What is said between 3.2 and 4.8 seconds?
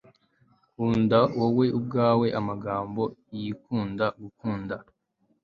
yikunda-gukunda